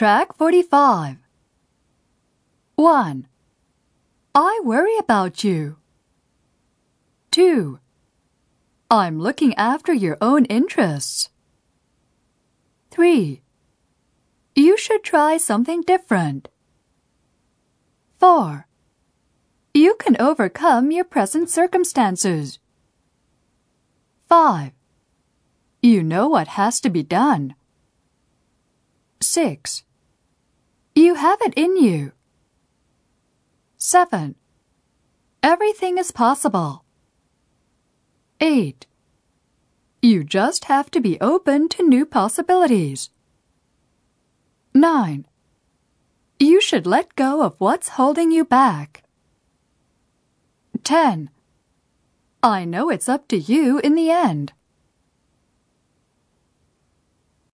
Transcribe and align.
Track 0.00 0.34
45. 0.38 1.18
1. 2.76 3.28
I 4.34 4.60
worry 4.64 4.96
about 4.96 5.44
you. 5.44 5.76
2. 7.32 7.78
I'm 8.90 9.20
looking 9.20 9.54
after 9.56 9.92
your 9.92 10.16
own 10.22 10.46
interests. 10.46 11.28
3. 12.90 13.42
You 14.54 14.78
should 14.78 15.04
try 15.04 15.36
something 15.36 15.82
different. 15.82 16.48
4. 18.20 18.66
You 19.74 19.96
can 19.96 20.16
overcome 20.18 20.90
your 20.90 21.04
present 21.04 21.50
circumstances. 21.50 22.58
5. 24.30 24.72
You 25.82 26.02
know 26.02 26.26
what 26.26 26.48
has 26.56 26.80
to 26.80 26.88
be 26.88 27.02
done. 27.02 27.54
6. 29.20 29.82
You 31.00 31.14
have 31.14 31.40
it 31.40 31.54
in 31.56 31.78
you. 31.78 32.12
7. 33.78 34.34
Everything 35.42 35.96
is 35.96 36.12
possible. 36.12 36.84
8. 38.38 38.86
You 40.02 40.22
just 40.22 40.66
have 40.66 40.90
to 40.90 41.00
be 41.00 41.18
open 41.18 41.70
to 41.70 41.88
new 41.88 42.04
possibilities. 42.04 43.08
9. 44.74 45.24
You 46.38 46.60
should 46.60 46.86
let 46.86 47.16
go 47.16 47.42
of 47.44 47.54
what's 47.56 47.96
holding 48.00 48.30
you 48.30 48.44
back. 48.44 49.02
10. 50.84 51.30
I 52.42 52.66
know 52.66 52.90
it's 52.90 53.08
up 53.08 53.26
to 53.28 53.38
you 53.38 53.78
in 53.78 53.94
the 53.94 54.10
end. 54.10 54.52